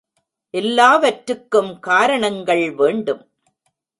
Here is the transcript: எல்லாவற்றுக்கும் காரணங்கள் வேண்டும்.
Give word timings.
எல்லாவற்றுக்கும் 0.53 1.79
காரணங்கள் 1.79 2.71
வேண்டும். 2.71 3.23